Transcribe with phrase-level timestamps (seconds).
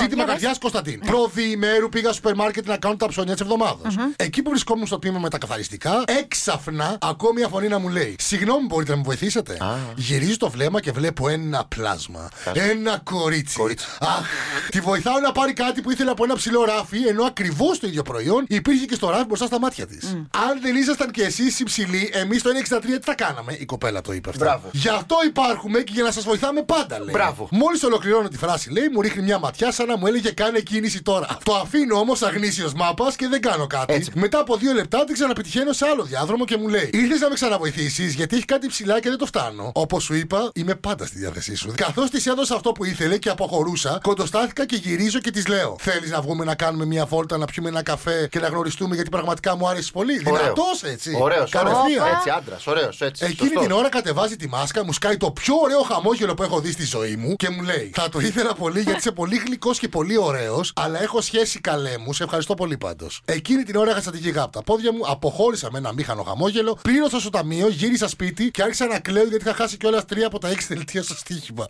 [0.00, 1.00] Ζήτημα καρδιάς Κωνσταντίν.
[1.00, 3.94] Προδιημέρου πήγα στο σούπερ μάρκετ να κάνω τα ψώνια της εβδομάδας.
[4.16, 8.16] Εκεί που βρισκόμουν στο τμήμα με τα καθαριστικά, έξαφνα ακούω μια φωνή να μου λέει:
[8.18, 9.56] Συγγνώμη, μπορείτε να με βοηθήσετε.
[9.96, 12.28] Γυρίζω το βλέμμα και βλέπω ένα πλάσμα.
[12.52, 13.60] Ένα κορίτσι.
[14.00, 14.26] Αχ,
[14.70, 18.02] τη βοηθάω να πάρει κάτι που ήθελε από ένα ψηλό ράφι, ενώ ακριβώς το ίδιο
[18.02, 20.04] προϊόν υπήρχε και στο ράφι μπροστά στα μάτια της.
[20.48, 24.12] Αν δεν ήσασταν κι εσείς υψηλοί, εμείς το 1,63 τι θα κάναμε; Η κοπέλα το
[24.12, 24.44] είπε αυτό.
[24.44, 24.68] Μπράβο.
[24.72, 27.08] Γι' αυτό υπάρχουμε και για να σας βοηθάμε πάντα, λέει.
[27.12, 27.48] Μπράβο.
[27.50, 31.02] Μόλις ολοκληρώνω τη φράση, λέει, μου ρίχνει μια ματιά σαν να μου έλεγε κάνε κίνηση
[31.02, 31.38] τώρα.
[31.42, 33.94] Το αφήνω όμως αγνήσιος μάπας και δεν κάνω κάτι.
[33.94, 34.10] Έτσι.
[34.14, 37.34] Μετά από δύο λεπτά την ξαναπετυχαίνω σε άλλο διάδρομο και μου λέει: Ήρθες να με
[37.34, 39.70] ξαναβοηθήσεις γιατί έχει κάτι ψηλά και δεν το φτάνω.
[39.74, 41.72] Όπως σου είπα, είμαι πάντα στη διάθεσή σου.
[41.76, 46.10] Καθώς της έδωσα αυτό που ήθελε και αποχωρούσα, κοντοστάθηκα και γυρίζω και της λέω: Θέλεις
[46.10, 49.56] να βγούμε να κάνουμε μια βόλτα, να πιούμε ένα καφέ και να γνωριστούμε γιατί πραγματικά
[49.56, 50.18] μου άρεσε πολύ.
[50.18, 51.18] Δυνατός έτσι.
[51.20, 51.50] Ωραίος.
[51.50, 52.06] Κατευθείαν.
[52.16, 52.66] Έτσι, άντρας.
[52.66, 53.00] Ωραίος.
[53.00, 53.24] Έτσι.
[53.24, 53.62] Εκείνη σωστός.
[53.62, 56.84] την ώρα κατεβάζει τη μάσκα, μου σκάει το πιο ωραίο χαμόγελο που έχω δει στη
[56.84, 60.16] ζωή μου και μου λέει: Θα το ήθελα πολύ γιατί είσαι πολύ γλυκός και πολύ
[60.18, 62.12] ωραίος, αλλά έχω σχέση καλέ μου.
[62.12, 63.20] Σε ευχαριστώ πολύ πάντως.
[63.24, 67.20] Εκείνη την ώρα είχα στρατηγικά από τα πόδια μου, αποχώρησα με ένα μήχανο χαμόγελο, πλήρωσα
[67.20, 70.48] στο ταμείο, γύρισα σπίτι και άρχισα να κλαίω γιατί είχα χάσει κιόλας τρία από τα
[70.48, 71.66] έξι δελτία στο στοίχημα.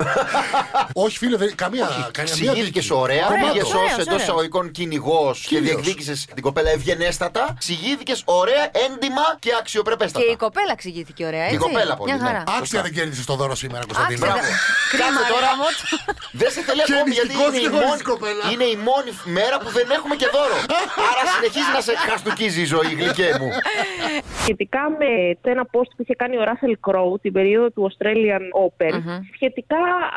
[1.05, 1.84] Όχι, φίλε, δεν, καμία.
[1.86, 2.92] καμία μία Εξηγήθηκε δίκη.
[2.92, 3.47] ωραία, Κομμάτο.
[3.53, 4.23] πήγε ω ωραίος, εντός ωραίος.
[4.23, 5.67] εισαγωγικών κυνηγός και Κύριος.
[5.75, 7.47] διεκδίκησες την κοπέλα ευγενέστατα.
[7.55, 10.25] Εξηγήθηκε ωραία, έντιμα και αξιοπρεπέστατα.
[10.25, 12.27] Και η κοπέλα εξηγήθηκε ωραία, έτσι; Η κοπέλα πολύ, Μια ναι.
[12.28, 12.45] χαρά.
[12.58, 14.25] Άξια δεν κέρδισε το δώρο σήμερα, Κωνσταντίνο.
[14.25, 14.47] Άξια, Μπράβο.
[14.48, 14.58] δεν-
[14.92, 15.47] Κρίμα, Κάτσε ρε τώρα.
[15.50, 15.84] γαμό του.
[16.41, 18.44] Δεν σε θέλει Και ακόμη γιατί μυστικός είναι η, και χωρίς μόνη, κοπέλα.
[18.52, 20.56] είναι η μόνη μέρα που δεν έχουμε και δώρο.
[21.11, 23.48] Άρα συνεχίζει να σε χαστούκίζει η ζωή, γλυκέ μου.
[24.42, 25.11] σχετικά με
[25.52, 28.94] ένα post που είχε κάνει ο Russell Crowe την περίοδο του Australian Open,
[29.34, 29.77] σχετικά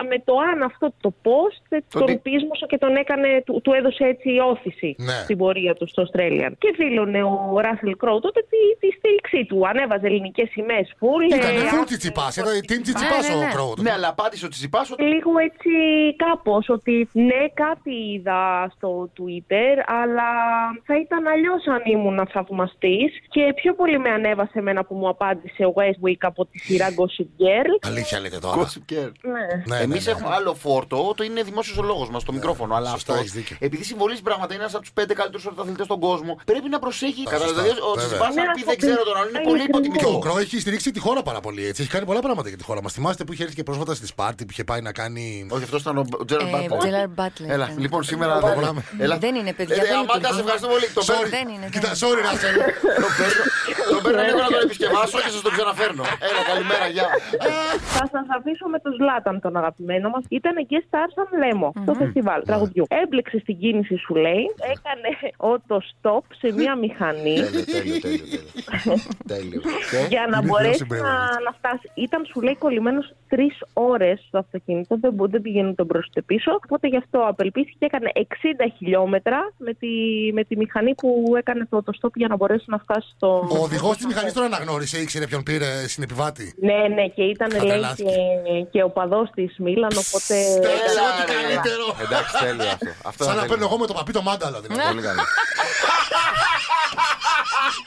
[0.09, 3.72] με το αν αυτό το post Το τον τι- πείσμωσε και τον έκανε, του, του
[3.73, 5.13] έδωσε έτσι όθηση Ναι.
[5.23, 6.52] στην πορεία του στο Australian.
[6.57, 9.67] Και δήλωνε ο Russell Crowe τότε τη, τη στήριξή του.
[9.67, 11.23] Ανέβαζε ελληνικές σημαίες φουλ.
[11.25, 12.27] Ήταν ε, φουλ τσιτσιπά.
[12.38, 13.52] Ήταν την τσιτσιπά Ναι, ναι, ο ναι.
[13.53, 13.73] Κρόου.
[13.77, 15.69] Ναι, αλλά απάντησε ότι Τσιπάς ότι λίγο έτσι
[16.25, 18.41] κάπως ότι ναι κάτι είδα
[18.75, 20.29] στο Twitter αλλά
[20.88, 25.63] θα ήταν αλλιώς αν ήμουν θαυμαστής και πιο πολύ με ανέβασε εμένα που μου απάντησε
[25.65, 27.71] ο Westwick από τη σειρά Gossip Girl.
[27.91, 28.55] Αλήθεια λέτε τώρα.
[28.61, 29.11] Gossip Girl.
[29.33, 29.45] Ναι.
[29.75, 30.11] Ναι, Εμεί ναι, ναι.
[30.11, 32.75] έχουμε άλλο φόρτο, το είναι δημόσιος ο λόγος μας, το μικρόφωνο.
[32.75, 33.55] Αλλά σωστά, αυτό, έχεις δίκιο.
[33.59, 37.21] επειδή συμβολίζει πράγματα, είναι ένα από τους πέντε καλύτερους ορθοαθλητέ στον κόσμο, πρέπει να προσέχει.
[37.21, 38.07] σωστά, Καταλαβαίνετε, ο βέβαια.
[38.09, 39.81] Τσιπάς Ναι, αν πει αυτό δεν ξέρω πει- τον άλλο, είναι είναι πολύ ακριβώς.
[39.81, 40.19] Και ο υποτιμητικό.
[40.29, 41.65] Κρό έχει στηρίξει τη χώρα πάρα πολύ.
[41.67, 41.81] Έτσι.
[41.81, 42.94] Έχει κάνει πολλά πράγματα για τη χώρα μας.
[42.94, 45.47] Θυμάστε που είχε έρθει και πρόσφατα στη Σπάρτη που είχε πάει να κάνει.
[45.51, 47.44] Όχι, αυτός ήταν ο Τζέραλ Ε, Μπάτλερ.
[47.45, 47.79] Gerald Butler Έλα, ήταν.
[47.85, 48.81] λοιπόν, σήμερα Προχωράμε.
[49.06, 49.16] Έλα.
[49.25, 50.33] Δεν είναι, παιδιά, Ε, δεν Αμάντα, λειτουργεί.
[50.38, 50.88] σε ευχαριστώ πολύ.
[50.97, 51.09] Το Sorry.
[51.11, 52.56] παίρνω- Δεν είναι, Κοίτα, δεν sorry, Ράσελ.
[53.03, 53.47] το παίρνω-
[53.94, 56.03] Το παίρνω λίγο να τον επισκευάσω και σας τον ξαναφέρνω.
[56.29, 57.07] Έλα, καλημέρα, γεια.
[57.95, 60.23] Θα σας αφήσω με τον Ζλάταν, τον αγαπημένο μας.
[60.39, 62.85] Ήταν και star σαν Λέμο στο φεστιβάλ τραγουδιού.
[63.03, 65.09] Έμπλεξε στην κίνηση σου λέει, έκανε
[65.50, 67.35] auto stop σε μία μηχανή.
[67.44, 68.25] Τέλειο, τέλειο, τέλειο.
[68.29, 68.44] τέλειο.
[69.33, 69.59] Τέλειο.
[69.91, 71.39] Και- για να Είναι μπορέσει θεός να, συμπέρασμα.
[71.47, 71.85] να φτάσει.
[72.06, 74.97] Ήταν, σου λέει, κολλημένος τρεις ώρες στο αυτοκίνητο.
[75.00, 76.51] Δεν, μπο- δεν πηγαίνουν τον μπροστά πίσω.
[76.63, 78.22] Οπότε γι' αυτό απελπίστηκε και έκανε 60
[78.78, 79.88] χιλιόμετρα με τη,
[80.34, 83.47] με τη μηχανή που έκανε το autostop για να μπορέσει να φτάσει στο.
[83.51, 86.56] Ο οδηγός της μηχανής τον αναγνώρισε, ήξερε ποιον πήρε συνεπιβάτη.
[86.62, 88.09] Ναι, ναι, και ήταν λέει Τρελάθηκε.
[88.45, 89.91] και, και ο παδός της Μίλαν.
[89.91, 90.35] Οπότε.
[90.41, 91.38] Στέλνε Έλα, ό,τι ρε.
[91.38, 91.85] καλύτερο.
[92.06, 92.90] Εντάξει, τέλειο αυτό.
[93.09, 93.68] Αυτό Σαν ήταν να παίρνω τέλειο.
[93.68, 94.59] εγώ με το παπί το μάνταλο.
[94.62, 94.88] δηλαδή.
[94.90, 95.22] Πολύ καλό.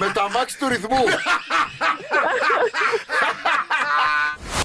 [0.01, 1.03] Με το αμάξι του ρυθμού.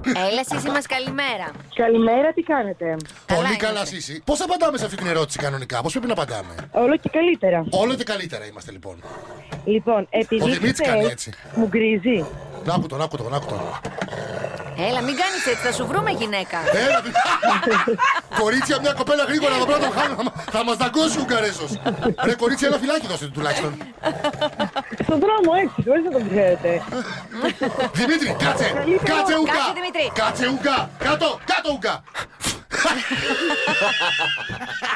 [0.08, 1.48] Έλα, Σύση μας καλημέρα.
[1.76, 2.86] Καλημέρα, τι κάνετε;
[3.26, 3.66] Πολύ είμαστε.
[3.66, 4.22] καλά, Σύση.
[4.26, 7.66] Πώς απαντάμε σε αυτή την ερώτηση κανονικά, πώς πρέπει να απαντάμε; Όλο και καλύτερα.
[7.70, 9.04] Όλο και καλύτερα είμαστε λοιπόν.
[9.66, 10.42] Λοιπόν, επειδή.
[10.42, 11.32] Ο Δημήτρης είστε- κάνει έτσι.
[11.56, 12.26] Μου γκρίζει.
[12.66, 13.60] Να άκου τον, άκου τον, άκου τον.
[14.90, 16.58] Έλα, μην κάνεις έτσι, θα σου βρούμε γυναίκα.
[16.88, 17.16] Έλα, δι-
[18.42, 20.16] Κορίτσια, μια κοπέλα γρήγορα εδώ πέρα τον χάνω.
[20.16, 21.66] θα μα- Θα μας δαγκώσει ο Ουγγαρέσο.
[22.24, 23.78] Ρε, κορίτσια, ένα φυλάκι δώστε του τουλάχιστον.
[25.14, 26.82] Στον δρόμο έτσι, χωρίς να τον ξέρετε.
[27.94, 28.72] Δημήτρη, κάτσε!
[28.74, 29.18] Καλύτερο.
[29.18, 29.54] Κάτσε ουγγά!
[29.54, 30.12] Κάτσε, Δημήτρη.
[30.14, 30.90] Κάτσε ουγγά!
[30.98, 31.40] Κάτω!
[31.46, 32.04] Κάτω ουγγά!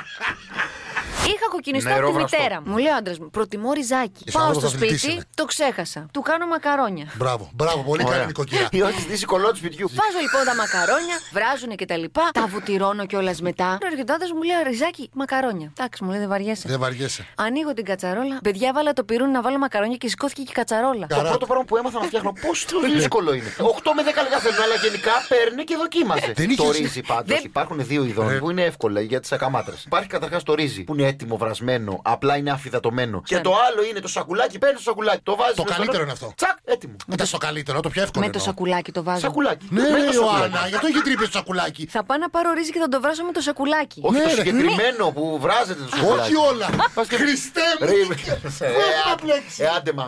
[1.33, 2.69] Είχα κοκκινιστό από τη Νερό μητέρα μου.
[2.71, 4.23] Μου λέει ο άντρας μου: Προτιμώ ριζάκι.
[4.25, 5.23] Είσαι Πάω άνθρωπος στο αθλητής σπίτι, είναι.
[5.35, 6.05] το ξέχασα.
[6.13, 7.05] Του κάνω μακαρόνια.
[7.15, 8.67] Μπράβο, μπράβο, πολύ καλή νοικοκυρά.
[8.71, 9.87] Ή όχι, στη κολό του σπιτιού.
[9.89, 12.29] Βάζω λοιπόν τα μακαρόνια, βράζουνε και τα λοιπά.
[12.33, 13.77] Τα βουτυρώνω κιόλας μετά.
[13.81, 15.71] Έρχεται ο άντρα μου λέει: Ριζάκι, μακαρόνια.
[15.77, 16.67] Εντάξει, μου λέει δεν βαριέσαι.
[16.67, 17.25] Δεν βαριέσαι.
[17.35, 18.39] Ανοίγω την κατσαρόλα.
[18.43, 21.07] Παιδιά, βάλα το πυρούνι να βάλω μακαρόνια και σηκώθηκε και η κατσαρόλα.
[21.07, 21.29] Το Καρά.
[21.29, 22.65] πρώτο πράγμα που έμαθα να φτιάχνω, πόσο
[22.95, 23.53] δύσκολο είναι.
[23.57, 23.61] 8
[23.95, 26.31] με 10 λεπτά θέλουν, αλλά γενικά παίρνει και δοκίμαζε.
[26.35, 29.83] Δεν Το είχες- ρύζι πάντως Δεν- υπάρχουν δύο ειδών που είναι εύκολα για τις ακαμάτρες.
[29.85, 33.21] Υπάρχει καταρχάς το ρύζι που είναι έτοιμο βρασμένο, απλά είναι αφιδατωμένο.
[33.25, 35.55] Και το άλλο είναι το σακουλάκι, παίρνει το σακουλάκι, το βάζεις.
[35.55, 36.33] Το καλύτερο είναι αυτό.
[36.35, 36.95] Τσακ, έτοιμο.
[37.07, 38.25] Μετά στο καλύτερο, το πιο εύκολο.
[38.25, 38.53] Με το εννοώ.
[38.53, 39.19] σακουλάκι το βάζω.
[39.19, 39.67] Σακουλάκι.
[39.69, 40.37] Ναι, Με ρε το σακουλάκι.
[40.39, 43.23] Ιωάννα, γιατί έχει τρύπες στο σακουλάκι; Θα πάω να πάρω ρύζι και θα το βράσω
[43.23, 43.99] με το σακουλάκι.
[44.03, 44.35] Όχι Ναι, το ρε.
[44.35, 46.19] συγκεκριμένο που βράζεται το σακουλάκι.
[46.21, 46.67] Όχι όλα.
[47.21, 47.85] Χριστέ μου.
[47.87, 48.29] Ρε, τι-
[48.65, 50.07] ε, Πού α- θα πλέξεις; Ε, άντε μάμ.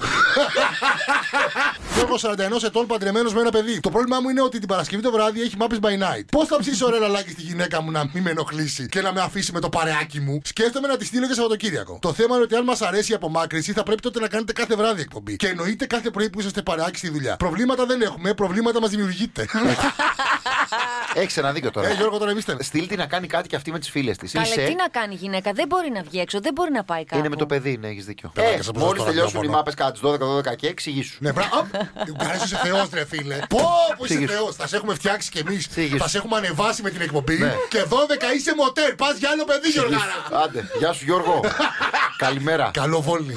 [1.95, 2.15] Γιώργο
[2.59, 3.79] 41 ετών παντρεμένο με ένα παιδί.
[3.79, 6.25] Το πρόβλημά μου είναι ότι την Παρασκευή το βράδυ έχει μάπε by night.
[6.31, 9.21] Πώς θα ψήσω ωραία λαλάκι στη γυναίκα μου να μην με ενοχλήσει και να με
[9.21, 12.00] αφήσει με το παρεάκι μου; Σκέφτομαι να τη στείλω και Σαββατοκύριακο.
[12.01, 14.75] Το θέμα είναι ότι αν μας αρέσει η απομάκρυνση θα πρέπει τότε να κάνετε κάθε
[14.75, 15.36] βράδυ εκπομπή.
[15.36, 17.36] Και εννοείται κάθε πρωί που είσαστε παρεάκι στη δουλειά.
[17.36, 19.46] Προβλήματα δεν έχουμε, προβλήματα μας δημιουργείτε.
[21.13, 21.89] Έχεις ένα δίκιο ε, τώρα.
[21.92, 24.31] Γιώργο, τώρα εμείς Στείλ να κάνει κάτι και αυτή με τις φίλες της.
[24.31, 27.06] Καλέ, τι να κάνει η γυναίκα, δεν μπορεί να βγει έξω, δεν μπορεί να πάει
[27.06, 27.19] κάπου.
[27.19, 28.31] Είναι με το παιδί, ναι, έχεις δίκιο.
[28.33, 29.57] Καλά, Ε, και σε Μόλις προσδοκώ τελειώσουν οι ραδιόφωνο.
[29.57, 31.18] μάπες κάτω τι 12, 12 και εξηγήσου.
[31.19, 31.68] Ναι, μπράβο.
[32.18, 33.38] Καρέσου είσαι Θεός, ρε φίλε.
[33.50, 33.60] Πω,
[33.98, 34.33] που είσαι Σίγουρα.
[34.33, 34.56] Θεός.
[34.56, 35.68] Θα σε έχουμε φτιάξει κι εμείς.
[35.71, 36.04] Σίγουρα.
[36.04, 37.38] Θα σε έχουμε ανεβάσει με την εκπομπή.
[37.38, 37.54] Ναι.
[37.69, 38.95] Και 12 είσαι μοτέρ.
[38.95, 40.44] Πας για άλλο παιδί, Γιωργάρα.
[40.44, 41.39] Άντε, γεια σου Γιώργο.
[42.25, 42.69] Καλημέρα.
[42.74, 43.36] Καλό βόλι.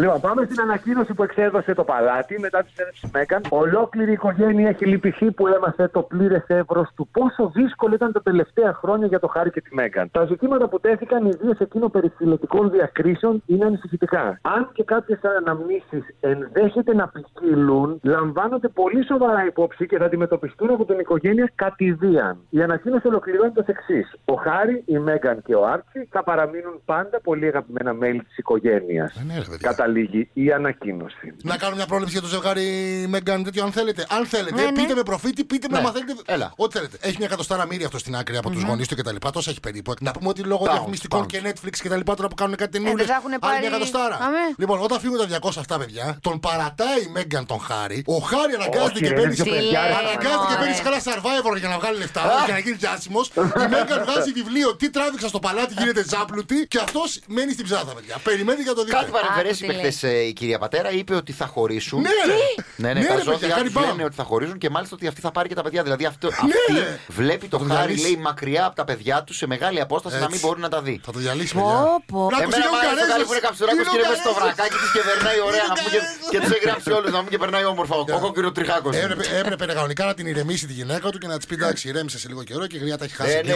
[0.00, 3.42] Λοιπόν, πάμε στην ανακοίνωση που εξέδωσε το παλάτι μετά τη συνέντευξη Μέγαν.
[3.48, 8.22] Ολόκληρη η οικογένεια έχει λυπηθεί που έμαθε το πλήρες εύρος του πόσο δύσκολο ήταν τα
[8.22, 10.10] τελευταία χρόνια για το Χάρη και τη Μέγαν.
[10.10, 14.38] Τα ζητήματα που τέθηκαν, ιδίως εκείνο περί φυλετικών διακρίσεων, είναι ανησυχητικά.
[14.42, 20.84] Αν και κάποιες αναμνήσεις ενδέχεται να ποικίλουν, λαμβάνονται πολύ σοβαρά υπόψη και θα αντιμετωπιστούν από
[20.84, 22.38] την οικογένεια κατηδίαν.
[22.50, 24.14] Η ανακοίνωση ολοκληρώνεται ω εξής.
[24.24, 29.16] Ο Χάρη, η Μέγαν και ο Άρτσι θα παραμείνουν πάντα πολύ αγαπημένα μέλη της οικογένειας.
[29.16, 29.68] Ε, ναι, ρε, παιδιά.
[29.94, 31.34] Καταλήγει η ανακοίνωση.
[31.42, 32.64] Να κάνω μια πρόληψη για το ζευγάρι
[33.08, 34.06] Μέγκαν τέτοιο, αν θέλετε.
[34.08, 34.72] Αν θέλετε, Ναι, ναι.
[34.72, 35.82] πείτε με προφήτη, πείτε με Ναι.
[35.82, 36.14] άμα θέλετε.
[36.26, 36.52] Έλα.
[36.56, 36.96] Ό,τι θέλετε.
[37.00, 39.16] Έχει μια εκατοστάρα μύρια αυτό στην άκρη από τους γονείς του κτλ.
[39.32, 39.94] Τόσα έχει περίπου.
[40.00, 41.26] Να πούμε ότι λόγω Pounds, διαφημιστικών pounds.
[41.26, 42.00] και Netflix κτλ.
[42.04, 42.94] τώρα που κάνουν κάτι ταινίες.
[42.94, 44.14] δεν θα έχουνε πάρει- μια εκατοστάρα.
[44.26, 44.44] Αμέ.
[44.56, 48.02] Λοιπόν, όταν φύγουν τα 200 αυτά παιδιά, τον παρατάει η Μέγκαν τον Χάρη.
[48.06, 49.22] Ο Χάρη αναγκάζεται Όχι, και ρε, παίρνει.
[49.24, 49.88] είναι πιο Τι παιδιά, ρε.
[49.88, 50.60] λέει, Αναγκάζεται και μωρέ.
[50.62, 53.26] παίρνει καλά survivor για να βγάλει λεφτά και να γίνει διάσημος.
[53.64, 57.92] Η Μέγκαν βγάζει βιβλίο Τι τράβηξα στο παλάτι, γίνεται ζάπλουτη και αυτός μένει στην ψάδα,
[57.96, 58.16] παιδιά.
[58.28, 58.96] Περιμένει για το δείτε.
[58.96, 60.14] Κάτι παρεμφερές Άκου τι είπε λέει.
[60.14, 62.00] χθε η κυρία Πατέρα, είπε ότι θα χωρίσουν.
[62.00, 62.32] Ναι, ρε.
[62.76, 63.84] Ναι, ναι, Ναι, τα ρε, παιδιά, ζώδια κάνει τους μπαμ.
[63.90, 65.82] λένε ότι θα χωρίζουν και μάλιστα ότι αυτή θα πάρει και τα παιδιά.
[65.82, 66.98] Δηλαδή αυτό, Ναι, αυτή ρε.
[67.08, 68.06] βλέπει το Θα το χάρη, διαλύσει.
[68.06, 70.32] λέει, μακριά από τα παιδιά τους σε μεγάλη απόσταση να Έτσι.
[70.36, 71.00] μην μπορεί να τα δει.
[71.04, 72.02] Θα το διαλύσει, Πω, παιδιά.
[72.06, 72.28] πω.
[72.30, 73.12] Να Εμένα είναι ο μου αρέσει το Καρέζος.
[73.14, 74.54] καλή που είναι καψουράκο Είναι ο και είναι μέσα στο Καρέζος.
[74.54, 76.30] βρακάκι της και περνάει ωραία Είναι να ο πούμε και, Καρέζος.
[76.32, 77.94] και τους έχει γράψει όλους να πούμε και περνάει όμορφα.
[77.96, 78.92] Ο κόκκινο τριχάκος.
[79.04, 82.18] Έπρεπε, έπρεπε κανονικά να την ηρεμήσει τη γυναίκα του και να της πει εντάξει, ηρέμησε
[82.22, 83.34] σε λίγο καιρό και η γριά τα έχει χάσει.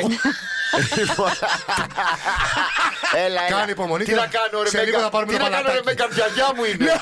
[3.13, 3.23] Ε, ναι.
[3.23, 3.27] λίγο.
[3.27, 3.59] Έλα, έλα.
[3.59, 5.03] Κάνει υπομονή Τι και να κάνω, ρε σε λίγο Μέγκα.
[5.03, 5.87] θα πάρουμε Τι το να κάνω, ρε παλατάκι.
[5.87, 6.85] Μέγκα, γιαγιά μου είναι;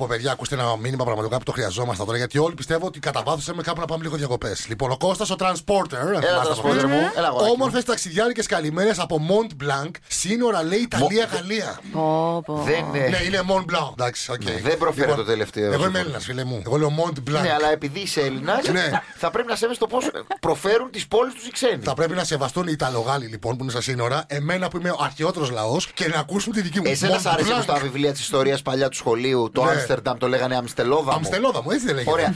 [0.00, 3.22] Όπα παιδιά, ακούστε ένα μήνυμα πραγματικά που το χρειαζόμαστε τώρα γιατί όλοι πιστεύω ότι κατά
[3.24, 4.66] βάθος θέλουμε κάπου να πάμε λίγο διακοπές.
[4.68, 6.06] Λοιπόν, ο Κώστας ο Transporter.
[6.22, 7.00] Έλα, transporter μου.
[7.16, 7.52] Έλα, αγοράκι μου.
[7.52, 11.80] Όμορφες ταξιδιάρικες καλημέρες από Mont Blanc, σύνορα λέει Ιταλία-Γαλλία.
[11.92, 12.54] Πω, πω.
[12.66, 13.20] Δεν Ναι, είναι.
[13.24, 13.90] είναι Mont Blanc.
[13.92, 14.44] Εντάξει, οκ.
[14.44, 15.64] Ναι, δεν προφέρω το τελευταίο.
[15.64, 15.98] Εγώ είμαι συμφωνώ.
[15.98, 16.62] Έλληνας, φίλε μου.
[16.66, 17.40] Εγώ λέω Mont Blanc.
[17.42, 18.90] Ναι, αλλά επειδή είσαι Έλληνας, Ναι.
[19.16, 20.10] θα πρέπει να σέβεσαι το πώς
[20.40, 21.82] προφέρουν τις πόλεις τους οι ξένοι.
[21.82, 24.98] Θα πρέπει να σεβαστούν οι Ιταλογάλοι λοιπόν που είναι στα σύνορα, εμένα που είμαι ο
[25.00, 26.86] αρχαιότερος λαός και να ακούσουν τη δική μου.
[26.90, 27.56] Εσένα Mont σ' άρεσε Blanc.
[27.56, 29.70] που στα βιβλία της ιστορίας παλιά του σχολείου το Ναι.
[29.90, 31.16] Άμστερνταμ το λέγανε Αμστελόδαμο.
[31.16, 32.10] Αμστελόδα μου, έτσι δεν λέγεται.
[32.12, 32.34] Ωραία.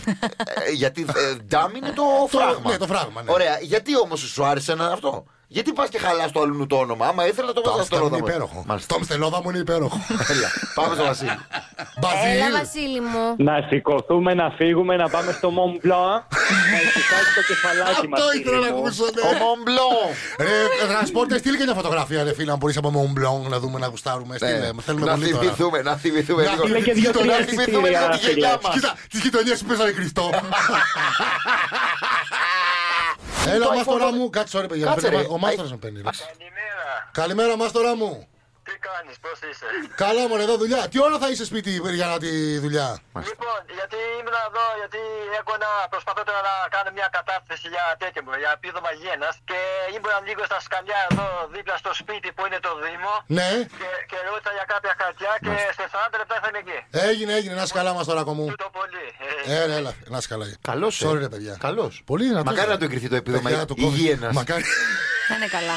[0.67, 2.71] Ε, γιατί ε, ντάμ είναι το φράγμα.
[2.71, 3.33] ναι, το φράγμα, ναι.
[3.33, 3.59] Ωραία.
[3.61, 7.27] Γιατί όμως σου άρεσε να αυτό; Γιατί πας και χαλάς το αλλού το όνομα; Άμα
[7.27, 8.27] ήθελα να το Το βάζω στο Αμστελόδα μου λόδαμο.
[8.33, 8.65] είναι υπέροχο.
[8.67, 8.89] Μάλιστα.
[8.89, 9.99] Το Αμστελόδα μου είναι υπέροχο.
[10.29, 11.39] Έλα, πάμε στο Βασίλη.
[12.01, 12.41] Μπαζίλ.
[12.47, 13.25] Έλα, Βασίλη μου.
[13.39, 16.21] Να σηκωθούμε, να φύγουμε, να πάμε στο Mont Blanc.
[16.73, 18.21] να ησυχάσει το κεφαλάκι μας.
[18.21, 19.39] Αυτό ήθελα να ακούσω, Ο ναι.
[19.45, 20.05] Μομπλόν.
[20.39, 23.79] Ρε, Τρανσπόρτερ, στείλ και μια φωτογραφία, ρε φίλε, αν μπορείς από Mont Blanc να δούμε,
[23.79, 24.37] να γουστάρουμε.
[24.37, 25.11] Στείλε, θέλουμε Ναι.
[25.11, 25.43] Να πολύ τώρα.
[25.43, 26.63] θυμηθούμε, να θυμηθούμε Να λίγο.
[26.63, 28.59] στείλε και δύο-τρία Να θυμηθούμε εισιτήρια, λίγο τη γενιά φίλε.
[28.63, 28.75] μας.
[28.75, 30.31] Κοίτα, τις γειτονιές που παίζανε Χριστό.
[33.49, 34.85] Έλα, Το μάστορά iPhone- μου, κάτσε ώρα, παιδιά.
[34.87, 35.35] Κάτσε, να παίρνει- ρε.
[35.35, 35.97] Ο μάστορας με παίρνει.
[35.97, 36.03] ρε.
[36.11, 37.11] Καλημέρα.
[37.13, 38.27] Καλημέρα, μάστορα μου.
[38.69, 39.67] Τι κάνεις, πώς είσαι;
[40.05, 40.83] Καλά, μωρέ, εδώ δουλειά.
[40.91, 42.31] Τι ώρα θα είσαι σπίτι για να τη
[42.65, 42.89] δουλειά;
[43.31, 45.01] Λοιπόν, γιατί ήμουν εδώ, γιατί
[45.41, 49.59] έχω ένα, προσπαθώ τώρα να κάνω μια κατάθεση για τέτοιο μου, για επίδομα γένας και
[49.97, 53.49] ήμουν λίγο στα σκαλιά εδώ δίπλα στο σπίτι που είναι το Δήμο Ναι,
[53.81, 56.79] και, και ρώτησα για κάποια χαρτιά και σε 40 λεπτά θα είμαι εκεί.
[57.09, 57.55] έγινε, έγινε.
[57.59, 58.45] Να είσαι καλά, μάστορα μου.
[58.55, 59.05] Τούτο πολύ.
[59.53, 60.45] Ε, Έλα, έλα, να είσαι καλά.
[60.71, 61.55] Καλός, Sorry, ρε, παιδιά.
[61.67, 61.93] Καλός.
[62.11, 62.49] Πολύ δυνατός.
[62.51, 63.83] Μακάρι να του εγκριθεί το επίδομα Παιδιά, το COVID.
[63.93, 64.29] υγιεινά.
[64.41, 64.65] Μακάρι.
[65.29, 65.77] Θα είναι καλά.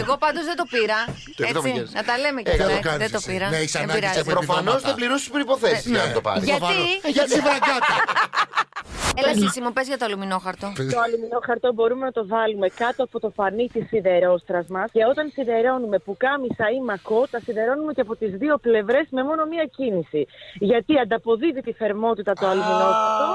[0.00, 0.98] Εγώ πάντως δεν το πήρα.
[1.38, 1.92] επίδομα Έτσι, υγείας.
[1.98, 2.66] να τα λέμε και Ε, αυτά.
[2.66, 3.30] δεν το έτσι, κάνεις Δεν το εσύ.
[3.32, 3.46] πήρα.
[3.52, 4.18] Ναι, έχεις Δεν ανάγκη πειράζει.
[4.18, 4.86] σε Προφανώς επιδόματα.
[4.88, 6.44] δεν πληρώσεις τις προποθέσει για να το πάρεις.
[6.50, 6.76] Γιατί;
[7.06, 7.94] Ε, Για τη βραγκάτα.
[9.18, 10.66] Έλα, Σύση μου, πες για το αλουμινόχαρτο.
[10.96, 15.30] Το αλουμινόχαρτο μπορούμε να το βάλουμε κάτω από το φανί της σιδερόστρας μας και όταν
[15.34, 20.26] σιδερώνουμε πουκάμισα ή μακό, τα σιδερώνουμε και από τις δύο πλευρές με μόνο μία κίνηση.
[20.70, 23.26] Γιατί ανταποδίδει τη θερμότητα το αλουμινόχαρτο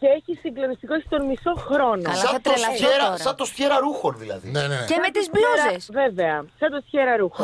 [0.00, 2.02] και έχει συγκλονιστικό στον μισό χρόνο.
[2.08, 2.16] Καλά.
[2.22, 3.16] Σαν θα το τρελαθώ στιέρα- τώρα.
[3.26, 4.46] Σαν το στιέρα ρούχων δηλαδή.
[4.54, 4.84] Ναι, ναι, ναι.
[4.90, 5.82] Και με τις μπλούζες.
[6.00, 7.42] Βέβαια, σαν το σχέρα ρούχο.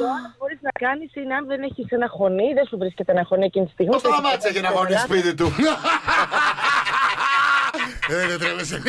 [0.00, 3.10] Το άλλο που μπορείς να κάνεις είναι αν δεν έχεις ένα χωνί, δεν σου βρίσκεται
[3.16, 3.92] ένα χωνί εκείνη τη στιγμή.
[3.92, 5.46] Πώς το μάτσα για να γονεί σπίτι του;
[8.08, 8.82] Ε, δεν τρέπεσαι.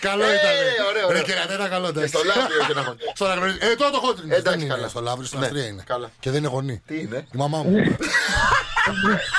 [0.00, 0.50] Καλό Ε, ήταν.
[0.90, 1.10] ωραίο, ωραίο.
[1.16, 2.08] Ρε κερατένα, καλό ήταν.
[2.08, 2.94] Στο λάβριο και να έχω.
[3.14, 3.58] Στο αναγνωρίζει.
[3.60, 4.34] Ε, τώρα το χόντρινο.
[4.34, 4.88] Εντάξει, Δεν είναι καλά.
[4.88, 5.82] στο λάβριο, στην Ναι, Αυστρία είναι.
[5.86, 6.10] καλά.
[6.20, 6.82] Και δεν είναι γονή.
[6.86, 7.76] Τι είναι; Η μαμά μου.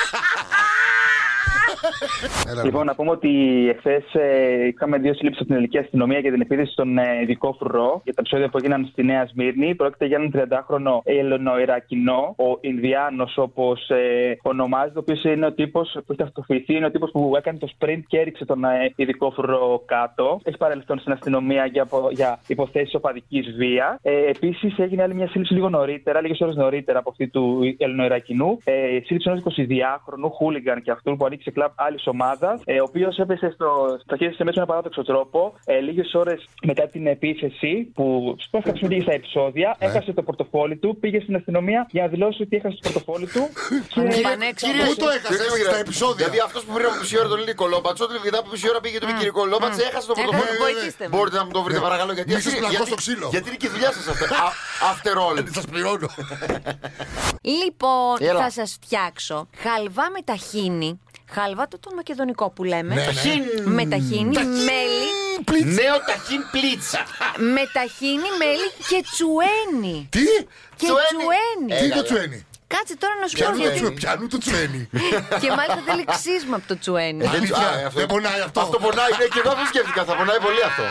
[2.50, 3.30] Έλα, Λοιπόν, να πούμε ότι
[3.70, 4.04] εχθές
[4.68, 8.14] είχαμε δύο σύλληψεις από την ελληνική αστυνομία για την επίθεση στον ε, ειδικό φρουρό για
[8.14, 9.76] τα επεισόδια που έγιναν στη Νέα Σμύρνη.
[9.76, 15.98] Πρόκειται για έναν 30χρονο Ελληνοϊρακινό, ο Ινδιάνος όπως ε, ονομάζεται, ο οποίος είναι ο τύπος
[16.06, 19.32] που έχει αυτοφυθεί, είναι ο τύπος που έκανε το sprint και έριξε τον ε, ειδικό
[19.32, 20.40] φρουρό κάτω.
[20.44, 23.98] Έχει παρελθόν στην αστυνομία για, απο- για υποθέσεις οπαδικής βίας.
[24.02, 28.58] Ε, Επίσης έγινε άλλη μια σύλληψη λίγο νωρίτερα, λίγες ώρες νωρίτερα από αυτή του Ελληνοϊρακινού.
[28.64, 33.18] Ε, σύλληψη ενός 22χρονου χούλιγκαν και αυτού που ανοίξει κλαμπ άλλη ομάδας, ε, ο οποίος
[33.18, 35.54] έπεσε στο, στα χέρια σε μέσα με ένα παράδοξο τρόπο.
[35.66, 40.98] Ε, Λίγες ώρες μετά την επίθεση, που σπρώχα πήγε στα επεισόδια, έχασε το πορτοφόλι του,
[41.00, 43.44] πήγε στην αστυνομία για να δηλώσει ότι έχασε το πορτοφόλι του.
[43.94, 44.22] και...
[44.22, 44.84] Πανέξυπνο.
[44.88, 46.16] Πού το έκασε στα επεισόδια.
[46.25, 48.80] Δηλαδή αυτός που πριν από μισή ώρα τον λέει Κολόμπατσο, όταν μετά από μισή ώρα
[48.80, 50.58] πήγε το Μικυρικό Κολόμπατσε, έχασε το Έκανε, πορτοφόλι.
[50.74, 51.16] βοηθήστε με.
[51.18, 52.30] Μπορείτε να μου το βρείτε παρακαλώ γιατί.
[52.30, 53.27] Μη αυτή- σας πλακώ γιατί- στο ξύλο.
[53.34, 54.25] Γιατί είναι και η δουλειά σας αυτό.
[54.46, 54.54] Α-
[54.92, 55.38] After all.
[55.58, 56.08] Σας πληρώνω.
[57.63, 58.42] Λοιπόν, Έλα.
[58.42, 61.00] θα σας φτιάξω χαλβά με ταχίνι.
[61.31, 62.93] Χαλβά το τον μακεδονικό που λέμε.
[62.96, 63.05] Ναι, ναι.
[63.05, 63.43] Ταχύν.
[63.63, 65.10] Με ταχίνι, μέλι.
[65.63, 67.00] Νέο ταχύν πλίτσα.
[67.53, 70.07] Με ταχίνι, μέλι και τσουένι.
[70.12, 70.25] Τι;
[70.79, 71.07] Και Τσουένι.
[71.17, 71.67] τσουένι.
[71.79, 72.03] Τι είναι το Έλα.
[72.03, 72.39] τσουένι;
[72.75, 73.77] Κάτσε τώρα να σου πω Πιάνου το γιατί.
[73.79, 74.81] τσου- Πιάνου το τσουένι.
[75.41, 77.22] Και μάλιστα θέλει ξύσμα από το τσουένι.
[77.27, 78.60] Αλήθεια, Α, αυτό- Δεν πονάει αυτό.
[78.65, 80.01] Αυτό πονάει, ναι, και εγώ αυτό σκέφτηκα.
[80.10, 80.84] Θα πονάει πολύ αυτό.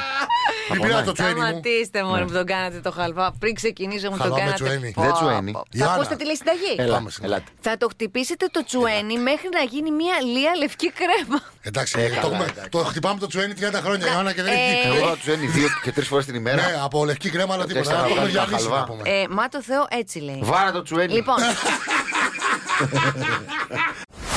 [0.73, 1.41] Μην πειράζει το τσουένι μου.
[1.47, 3.33] Σταματήστε μόνο που τον κάνατε το χαλβά.
[3.39, 4.65] Πριν ξεκινήσω μου Χαλβά τον με κάνατε.
[4.65, 4.93] τσουένι.
[4.93, 5.17] Πω, Δεν πω.
[5.17, 5.53] τσουένι.
[5.53, 5.95] Θα Ιωάννα.
[5.95, 6.73] ακούσετε τη λέει συνταγή.
[6.77, 7.35] Έλα, Πάμε σήμερα.
[7.35, 7.51] ελάτε.
[7.61, 11.41] Θα το χτυπήσετε το τσουένι μέχρι να γίνει μια λία λευκή κρέμα.
[11.63, 12.69] Εντάξει, Ε, το καλά, έχουμε- εντάξει.
[12.71, 15.47] το χτυπάμε το τσουένι 30 χρόνια, Ιωάννα, και δεν Ε, έχει Εγώ θα του ένι
[15.47, 16.57] δύο και τρεις φορές την ημέρα.
[16.63, 17.85] Ναι, από λευκή κρέμα, αλλά τίποτα.
[17.91, 18.79] Τέσσερα Το έχουμε βγάλει τα διαλύσει χαλβά.
[18.81, 19.03] να πούμε.
[19.05, 20.39] Ε, μα το Θεό έτσι λέει.
[20.43, 21.13] Βάρα το τσουένι.
[21.13, 21.37] Λοιπόν,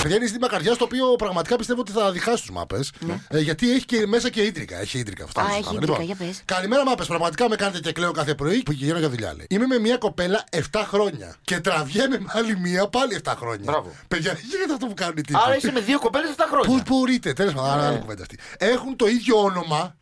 [0.02, 2.92] Παιδιά είναι ζήτημα καρδιά το οποίο πραγματικά πιστεύω ότι θα διχάσει τους μάπες.
[3.30, 4.80] Ε, γιατί έχει και μέσα και ίντρικα.
[4.80, 5.42] Έχει ίντρικα αυτό.
[5.42, 5.78] Α, το έχει ζητάμε.
[5.82, 6.42] ίντρικα, για πες.
[6.46, 7.08] Καλημέρα, μάπες.
[7.08, 9.34] Πραγματικά με κάνετε και κλαίω κάθε πρωί που πηγαίνω για δουλειά.
[9.34, 9.46] Λέει.
[9.50, 11.36] Είμαι με μια κοπέλα 7 χρόνια.
[11.42, 13.64] Και τραβιέμαι με άλλη μία πάλι 7 χρόνια.
[13.72, 13.92] Μπράβο.
[14.08, 15.40] Παιδιά, δεν γίνεται αυτό που κάνουν οι τύποι.
[15.46, 16.84] Άρα είσαι με δύο κοπέλες 7 Πώ χρόνια.
[16.88, 17.86] μπορείτε, τέλος πάντων, Ναι.
[17.88, 18.38] άλλη κουβέντα αυτή.
[18.58, 19.96] Έχουν το ίδιο όνομα.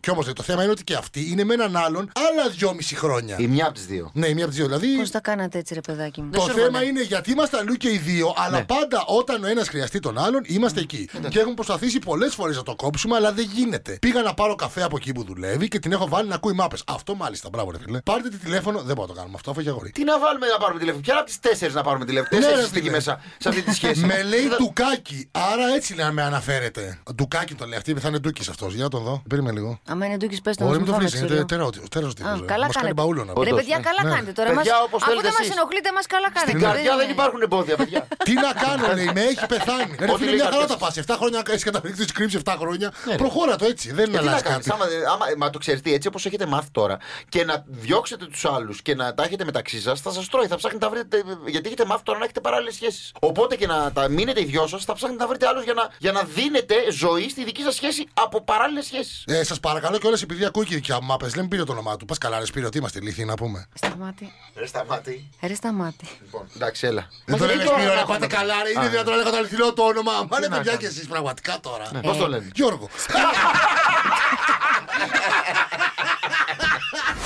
[0.00, 3.36] Και όμως το θέμα είναι ότι και αυτοί είναι με έναν άλλον άλλα δυόμιση χρόνια.
[3.38, 4.10] Η μια από τις δύο.
[4.14, 4.78] Ναι, η μία από τις δύο.
[4.78, 6.84] Δηλαδή, πώς τα κάνατε έτσι, ρε παιδάκι μου; το Δεν σου θέμα έρχονται.
[6.86, 8.64] είναι γιατί είμαστε αλλού και οι δύο, αλλά Ναι.
[8.64, 11.08] πάντα όταν ο ένας χρειαστεί τον άλλον, είμαστε εκεί.
[11.28, 13.98] Και έχουμε προσπαθήσει πολλές φορές να το κόψουμε, αλλά δεν γίνεται.
[14.00, 16.82] Πήγα να πάρω καφέ από εκεί που δουλεύει και την έχω βάλει να ακούει μάπες.
[16.86, 18.00] Αυτό μάλιστα, μπράβο, ρε φίλε.
[18.00, 19.90] Πάρτε τη τηλέφωνο, δεν μπορώ να το κάνουμε αυτό, αφού έχει αγόρι.
[19.90, 22.60] Τι να βάλουμε να πάρουμε τηλέφωνο; Ποια από τις τέσσερις να πάρουμε τηλέφωνο; Ναι, Τέσσερις
[22.60, 22.96] ρε, είστε εκεί φίλε.
[22.96, 24.04] μέσα σε αυτή τη σχέση.
[24.04, 26.98] Με λέει Τι θα- Ντουκάκι, άρα έτσι να με αναφέρετε.
[27.14, 28.74] Ντουκάκι το λέει, αυτή θα είναι Ντούκι αυτός.
[28.74, 29.22] Για να τον δω.
[29.28, 29.80] Περίμενε λίγο.
[29.88, 32.12] Άμα είναι ντούκι, πες το Ωραία, να μην το σου βρει, είναι τέρα τέρα Α,
[32.14, 32.24] τύπο.
[32.24, 32.94] καλά Μας κάνει κάνετε.
[32.94, 33.82] μπαούλο να Ρε Όντως, παιδιά, ναι.
[33.88, 34.10] καλά Ναι.
[34.14, 34.48] κάνετε τώρα.
[34.52, 35.56] Παιδιά, Μας- όπως Αφού θέλετε δεν μας εσείς.
[35.56, 36.50] ενοχλείτε, μας καλά κάνετε.
[36.54, 38.00] Στην καρδιά δεν υπάρχουν εμπόδια, παιδιά.
[38.26, 39.94] Τι να κάνω, λέει, με έχει πεθάνει.
[39.98, 40.78] Ρε Ό,τι φίλε, λέει μια χαρά κάποιος.
[41.04, 41.14] τα πα.
[41.14, 42.92] 7 χρόνια έχει καταπληκτή τη κρύψη 7 χρόνια.
[43.16, 43.92] Προχώρα το έτσι.
[43.92, 44.70] Δεν Ε, Τι να αλλάζει κάνεις, κάτι.
[44.70, 46.98] άμα, άμα, μα το ξέρετε έτσι όπως έχετε μάθει τώρα
[47.28, 50.46] και να διώξετε τους άλλους και να τα έχετε μεταξύ σας, θα σας τρώει.
[50.46, 51.22] Θα ψάχνετε να βρείτε.
[51.46, 53.12] Γιατί έχετε μάθει τώρα να έχετε παράλληλες σχέσεις.
[53.20, 55.88] Οπότε και να τα μείνετε οι δυο σας, θα ψάχνετε να βρείτε άλλους για να,
[55.98, 59.24] για να δίνετε ζωή στη δική σας σχέση από παράλληλες σχέσεις.
[59.26, 61.72] Ε, σας παρακαλώ κιόλας επειδή ακούει και η δικιά μου μάπε, δεν μου πήρε το
[61.72, 62.04] όνομά του.
[62.04, 63.66] Πας καλά, ρε Σπύρο, τι είμαστε λύθοι να πούμε.
[63.74, 64.32] Σταμάτη.
[64.56, 65.30] Ρε σταμάτη.
[65.42, 66.08] Ρε σταμάτη.
[66.22, 67.08] Λοιπόν, εντάξει, έλα.
[67.24, 68.70] Δεν το γιατί λένε τώρα Σπύρο, να ρε πάτε έχουμε- καλά, ρε.
[68.70, 70.12] Είναι Α, δυνατόν να λέγω το αληθινό το όνομα.
[70.30, 70.82] Μα ρε να παιδιά κάνω.
[70.82, 71.84] και εσείς πραγματικά τώρα.
[72.02, 72.88] Πώς το λένε; Γιώργο.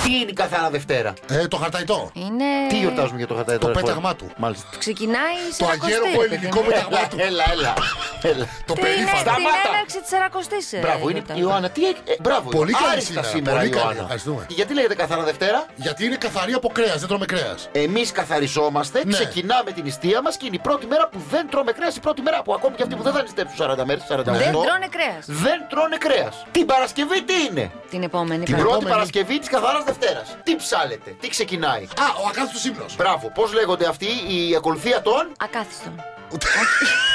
[0.05, 2.11] Τι είναι η καθαρά Δευτέρα; Ε, το χαρταϊτό.
[2.15, 2.45] Είναι.
[2.69, 3.81] Τι γιορτάζουμε για το χατάι Το τώρα.
[3.81, 4.31] πέταγμά του.
[4.37, 4.69] Μάλιστα.
[4.79, 7.17] Ξεκινάει σε Το αγέροπο ελληνικό πέταγμά του.
[7.21, 7.75] Έλα, έλα.
[8.23, 8.47] έλα.
[8.75, 9.11] Το Την, περίφανο.
[9.23, 9.69] την Σταμάτα.
[9.73, 10.61] έναρξη της Σαρακοστή.
[10.85, 11.69] Μπράβο, είναι η Ιωάννα.
[11.71, 12.01] Τι έχει.
[12.05, 12.47] ε, Μπράβο.
[12.51, 14.03] Πολύ καλή άριστα σήμερα, πολύ καλή, Ιωάννα.
[14.03, 14.43] ευχαριστούμε.
[14.49, 17.69] Γιατί λέγεται καθαρά Δευτέρα; Γιατί είναι καθαρή από κρέας, δεν τρώμε κρέας.
[17.73, 19.13] Εμείς καθαριζόμαστε, Ναι.
[19.13, 21.97] ξεκινάμε την νηστεία μας και είναι η πρώτη μέρα που δεν τρώμε κρέας.
[21.97, 24.39] Η πρώτη μέρα που ακόμη και αυτοί που δεν θα νηστέψουν 40 μέρες, 48.
[24.45, 25.25] Δεν τρώνε κρέας.
[25.27, 26.47] Δεν τρώνε κρέας.
[26.51, 28.45] Την Παρασκευή τι είναι; Την επόμενη.
[28.45, 28.91] Την Πρώτη επόμενη.
[28.91, 30.37] Παρασκευή της καθαράς Δευτέρας.
[30.43, 32.85] Τι ψάλετε, τι ξεκινάει; Α, ο ακάθιστος ύμνο.
[32.97, 35.95] Μπράβο, πώς λέγονται αυτοί, η ακολουθία των; Ακάθιστον.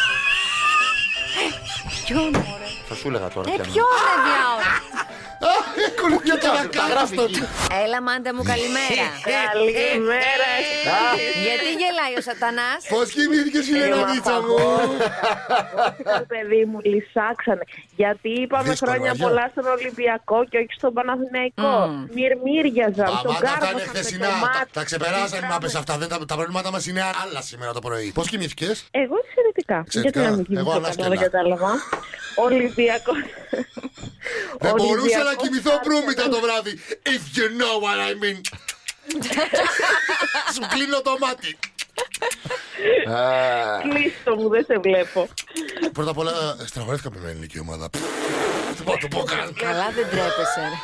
[2.06, 2.68] Ποιον, μωρέ.
[2.90, 3.46] Θα σου έλεγα τώρα.
[3.50, 3.72] Ε, ποιανού.
[3.72, 4.72] ποιον, ρε διάολο.
[5.90, 7.24] Ακολουθία τον Κοιτάξτε, τα γράφει ακάθιστο.
[7.24, 7.42] εκεί.
[7.84, 9.06] Έλα, μάντα μου, καλημέρα.
[9.52, 10.50] Καλημέρα.
[11.46, 11.70] Γιατί
[12.08, 12.80] γελάει ο Σατανάς.
[12.94, 14.56] Πώς κοιμήθηκε η Λεναδίτσα μου;
[16.32, 17.64] παιδί μου, λυσάξανε.
[18.02, 19.26] Γιατί είπαμε Δύσκολο, χρόνια βαριά.
[19.26, 21.72] πολλά στον Ολυμπιακό και όχι στον Παναθηναϊκό.
[22.16, 24.26] Μυρμήριαζαν, τον Αμάτα αυτά είναι κάρβωσαν με χθεσινά.
[24.28, 24.70] το Τα- μάτι.
[24.78, 25.94] Τα ξεπεράσαν οι μάπε αυτά.
[26.02, 28.08] Δεν τα, τα προβλήματά μας είναι άλλα σήμερα το πρωί.
[28.18, 29.78] Πώς κοιμήθηκες; Εγώ εξαιρετικά.
[29.86, 30.22] Εξαιρετικά.
[30.22, 31.08] Γιατί να μην Εγώ κοιμηθώ ανάσκελα.
[31.08, 31.72] καλά, δεν κατάλαβα.
[32.48, 33.14] Ολυμπιακό.
[34.66, 35.88] Δεν μπορούσα να Ολυμπιακός κοιμηθώ άρχεται.
[35.90, 36.74] προύμητα το βράδυ.
[37.16, 38.40] If you know what I mean.
[40.54, 41.52] Σου κλείνω το μάτι.
[43.90, 45.28] Κλείστο μου, δεν σε βλέπω.
[45.94, 46.32] Πρώτα απ' όλα,
[46.66, 47.90] στραβεύτηκα με την ελληνική ομάδα.
[48.92, 49.48] Θα το πω καν.
[49.66, 50.62] Καλά δεν τρέπεσαι.
[50.72, 50.78] ρε.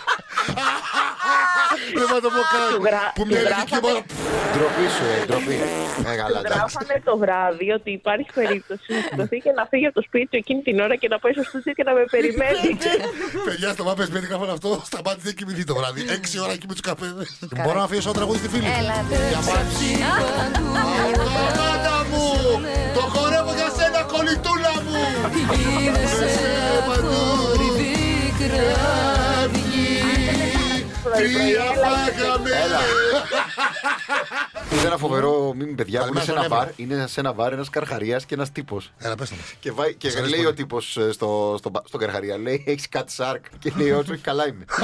[1.99, 2.67] Δεν θα το πω καν.
[2.75, 3.99] Του γρα- Που του μια γράφανε- ηλικία μόνο.
[4.53, 5.57] Ντροπή σου, ε, ντροπή.
[6.11, 6.57] Ε, καλά, εντάξει.
[6.57, 10.37] Γράφανε το βράδυ ότι υπάρχει περίπτωση να σηκωθεί και να φύγει από το σπίτι του
[10.43, 12.69] εκείνη την ώρα και να πάει στο στούντιο και να με περιμένει.
[13.47, 14.69] Παιδιά, στο μάπε σπίτι γράφανε αυτό.
[14.89, 15.99] Σταμάτησε να κοιμηθεί το βράδυ.
[16.17, 17.27] Έξι ώρα εκεί με τους καφέδες.
[17.63, 18.67] Μπορώ να αφήσω ένα τραγούδι στη φίλη.
[18.79, 18.95] Έλα,
[19.33, 19.89] Για μάτσι.
[20.75, 22.25] Μάνα μου!
[22.97, 24.72] Το χορεύω για σένα, κολλητούλα
[25.03, 25.43] μου!
[31.15, 32.49] Τρία φάγαμε!
[34.73, 36.67] Είδα ένα φοβερό μήνυμα, παιδιά, που είναι Καλημέρα σε ένα στον μπαρ.
[36.75, 38.91] Είναι σε ένα μπαρ ένας καρχαρίας και ένας τύπος.
[38.97, 39.53] Έλα, πες το μας.
[39.59, 40.53] Και, βάει, και Σας αρέσει λέει πολύ.
[40.53, 43.45] ο τύπος στο, στο, στο καρχαρία, λέει: Έχεις κάτι σάρκ.
[43.59, 44.65] Και λέει: Όχι, όχι, καλά είμαι.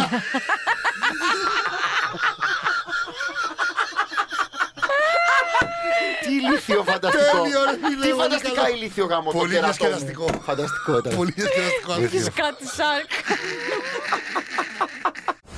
[6.42, 7.42] ηλίθιο φανταστικό.
[7.42, 8.70] Τέλειο, ρε φίλε, Τι πολύ φανταστικά καλά.
[8.76, 9.32] ηλίθιο γάμο.
[9.32, 9.74] το Πολύ κερατό μου.
[9.74, 10.26] διασκεδαστικό.
[10.50, 11.12] Φανταστικό ήταν.
[11.20, 11.92] Πολύ διασκεδαστικό.
[11.98, 12.32] Ηλίθιο.
[12.44, 13.10] κάτι σάρκ.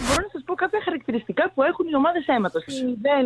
[0.05, 2.63] Μπορώ να σας πω κάποια χαρακτηριστικά που έχουν οι ομάδες αίματος.
[2.65, 2.71] Η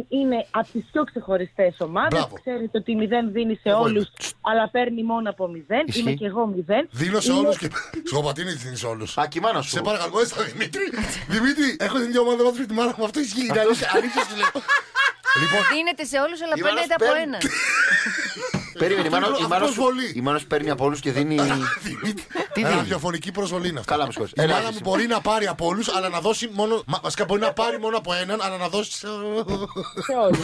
[0.01, 2.19] 0 είναι από τις πιο ξεχωριστές ομάδες.
[2.19, 2.35] Μπράβο.
[2.43, 4.29] Ξέρετε ότι η 0 δίνει σε Εγώ όλους, είμαι.
[4.41, 5.83] αλλά παίρνει μόνο από 0.
[5.85, 5.99] Ισχύει.
[5.99, 6.87] Είμαι και εγώ 0.
[6.91, 7.67] Δίνω σε Είναι- όλους και.
[8.05, 9.17] Σκοπατίνη δίνεις σε όλους.
[9.17, 9.81] Α, και η μάνα Σε σου.
[9.81, 10.83] παρακαλώ, εσύ Δημήτρη.
[11.27, 13.03] Δημήτρη, έχω την ίδια ομάδα με τη μάνα μου.
[13.05, 13.45] Αυτό ισχύει.
[13.49, 14.51] Είναι αλήθεια, αλήθεια σου λέω.
[15.41, 17.21] Λοιπόν, Δίνεται σε όλους, αλλά Η Μάνος παίρνετε από παίρνει.
[17.21, 17.37] ένα.
[18.81, 20.11] Περίμενε, η μάνα- Αυτό η μάνα σου- προσβολή.
[20.15, 21.35] η μάνα σου παίρνει από όλους και δίνει.
[22.53, 23.91] Τι δίνει; ραδιοφωνική προσβολή είναι αυτό.
[23.91, 24.33] Καλά, με συγχωρείς.
[24.35, 24.73] Η Έλα, μάνα εσύ.
[24.83, 26.83] μου μπορεί να πάρει από όλους, αλλά να δώσει μόνο.
[26.85, 28.91] μα- Βασικά μπορεί να πάρει μόνο από έναν, αλλά να δώσει.
[28.91, 29.07] σε-
[30.05, 30.39] Σε όλους.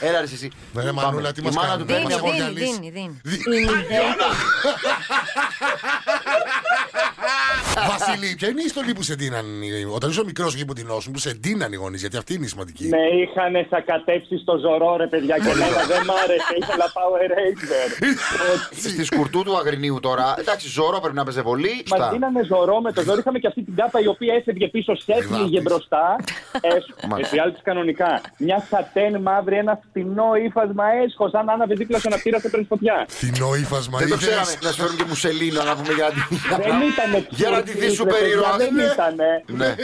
[0.00, 0.50] Έλα, ρε, εσύ.
[0.72, 1.02] Ναι, ρε, Πάμε.
[1.02, 2.70] Μανούλα, τι Η μας μάνα κάνει; του παίρνει Δίνει, Μας από δίνει, αποκαλείς.
[2.70, 3.20] δίνει, δίνει.
[7.92, 10.86] Βασίλη, ποια είναι η ιστορία που σε ντύναν οι- όταν ήσουν μικρός και που την
[10.86, 12.86] νόσουν, που σε ντύναν οι γονείς, γιατί αυτή είναι η σημαντική.
[12.88, 16.52] Με είχαν σακατέψει στο ζωρό, ρε παιδιά, και εμένα δεν μ' άρεσε.
[16.60, 17.86] Ήθελα Power Ranger.
[18.76, 20.34] Στη σκουρτού του Αγρινίου τώρα.
[20.38, 21.84] Εντάξει, ζώρο πρέπει να παίζει πολύ.
[21.90, 22.10] Μα Στα.
[22.10, 23.18] δίνανε ζωρό με το ζώρο.
[23.18, 25.62] Είχαμε και αυτή την κάπα η οποία έφευγε πίσω, σέφυγε Βάφτης.
[25.62, 26.16] μπροστά.
[27.08, 27.16] Μάλιστα.
[27.36, 28.20] Εφιάλτη κανονικά.
[28.36, 31.32] Μια σατέν μαύρη, ένα φτηνό ύφασμα έσχος.
[31.32, 33.04] Αν άναβε δίπλα σε ένα πύρα σε παίρνει φωτιά.
[33.08, 34.34] Φθηνό ύφασμα, Δεν το ήθελες.
[34.34, 34.52] ξέραμε.
[34.62, 36.22] Να σου φέρουν και μουσελίνο να πούμε για την.
[36.66, 37.10] Δεν ήταν
[37.74, 38.92] Για να τη δει σου Δεν περίεργο.
[38.92, 39.44] ήτανε.
[39.46, 39.74] Ναι.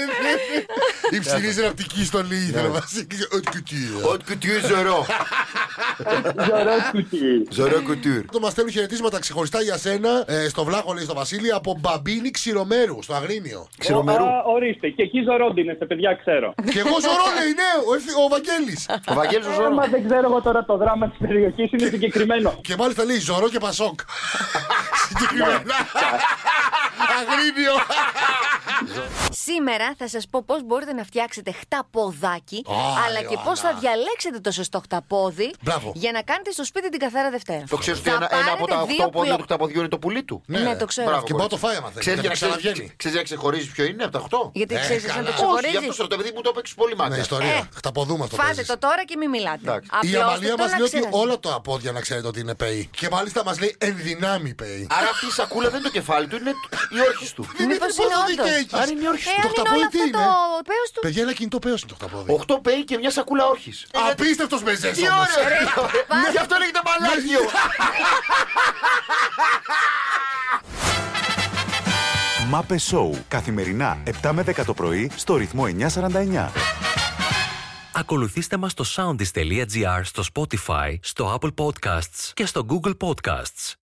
[1.11, 3.06] Υψηλή ραπτική στολή ήθελε ο Βασίλη.
[3.37, 3.76] Ό,τι κουτί.
[4.12, 5.06] Ό,τι κουτιού ζωρό.
[6.48, 7.46] Ζωρό κουτί.
[7.50, 8.24] Ζωρό κουτούρ.
[8.33, 12.31] Το μας στέλνουν χαιρετίσματα ξεχωριστά για σένα ε, στο βλάχο, λέει στο Βασίλη, από μπαμπίνι
[12.31, 13.68] ξηρομέρου, στο Αγρίνιο.
[13.79, 14.24] Ξηρομερού.
[14.24, 14.88] Α, Ορίστε.
[14.88, 16.55] Και εκεί ζωρόντινεστε, παιδιά, ξέρω.
[16.72, 18.76] Και εγώ ζωρό λέει, ναι, ο, Ευθύ- ο Βαγγέλη.
[19.11, 19.70] Ο Βαγγέλης ο Ε, ζώρο.
[19.74, 22.59] Μα δεν ξέρω εγώ τώρα το δράμα της περιοχής είναι συγκεκριμένο.
[22.61, 24.00] Και μάλιστα λέει Ζωρό και Πασόκ.
[25.09, 25.74] Συγκεκριμένα.
[27.08, 27.74] Αγρίνιο.
[29.31, 32.64] Σήμερα θα σας πω πώς μπορείτε να φτιάξετε χταποδάκι,
[33.07, 35.92] αλλά και πώς θα διαλέξετε το σωστό χταπόδι Μπράβο.
[35.94, 37.64] για να κάνετε στο σπίτι την καθαρά Δευτέρα.
[37.68, 39.79] Το ξέρεις ότι Θα ένα, ένα από τα πάρετε δύο 8 πόδια πλο- του χταποδιού
[39.79, 41.09] είναι το πουλί του; Ναι, το ξέρω.
[41.09, 41.66] Μπράβο, Και μπορεί να το κορίτσι.
[41.66, 42.00] φάει άμα θέλεις.
[42.05, 42.72] Ξέρεις Δεν για- ξαναβγαίνει.
[42.74, 44.50] ξέρεις- Ξέρεις για να ξεχωρίζεις ποιο είναι από τα 8.
[44.55, 45.22] Γιατί Ε, ξέρεις να καλά.
[45.22, 45.76] το Όχι, Όχι, γι' ξεχωρίζει.
[45.83, 47.16] αυτό σε ρωτώ, επειδή μου το έπαιξε πολύ Ναι, μάγκα.
[47.29, 47.55] ιστορία.
[47.55, 48.37] Ε, Χταποδούμε αυτό.
[48.37, 48.66] Φάτε παίζεις.
[48.72, 49.61] το τώρα και μην μιλάτε.
[49.66, 49.88] Εντάξει.
[49.92, 51.16] Η Απλώστε Αμαλία το μας να λέει ότι ξέρετε.
[51.22, 52.81] όλα τα πόδια να ξέρετε ότι είναι πέι.
[53.00, 54.83] Και μάλιστα μας λέει ενδυνάμει πέι.
[54.98, 56.53] Άρα αυτή η σακούλα δεν είναι το κεφάλι του, είναι
[56.96, 57.42] η όρχης του.
[57.42, 58.80] Μήπως Δημήτρη, είναι πόσο όντως.
[58.85, 58.90] Δίκιο έχεις.
[58.90, 59.40] Άρα είναι η όρχη Ε, του.
[59.40, 60.25] Το αν είναι χταπόδι όλο τι αυτό είναι;
[60.57, 61.03] το πέος τους.
[61.05, 62.29] Παιδιά, ένα κινητό πέος είναι το χταπόδι.
[62.47, 63.77] 8 πέι και μια σακούλα όρχης.
[64.11, 65.29] Απίστευτος μεζές Τι όμως.
[65.47, 65.81] ωραίο!
[66.35, 67.40] Γι' αυτό λέγεται μαλάκιο.
[72.49, 73.25] Μάπε Σόου.
[73.29, 76.49] Καθημερινά 7 με 10 το πρωί στο ρυθμό 949.
[77.93, 83.75] Ακολουθήστε μας στο soundis.gr, στο Spotify, στο Apple Podcasts και στο Google Podcasts.